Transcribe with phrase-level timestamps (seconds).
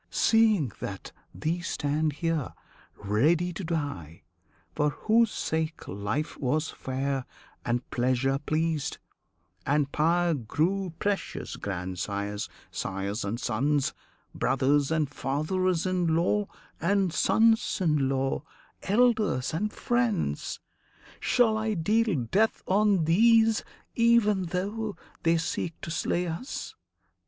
[0.09, 2.55] Seeing that these stand here,
[2.97, 4.23] ready to die,
[4.73, 7.25] For whose sake life was fair,
[7.63, 8.97] and pleasure pleased,
[9.63, 13.93] And power grew precious: grandsires, sires, and sons,
[14.33, 16.47] Brothers, and fathers in law,
[16.81, 18.41] and sons in law,
[18.81, 20.59] Elders and friends!
[21.19, 23.63] Shall I deal death on these
[23.93, 26.73] Even though they seek to slay us?